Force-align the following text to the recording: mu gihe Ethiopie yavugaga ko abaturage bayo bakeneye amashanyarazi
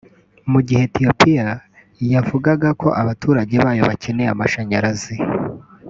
mu 0.51 0.59
gihe 0.67 0.81
Ethiopie 0.87 1.45
yavugaga 2.13 2.69
ko 2.81 2.87
abaturage 3.01 3.55
bayo 3.63 3.83
bakeneye 3.89 4.29
amashanyarazi 4.31 5.15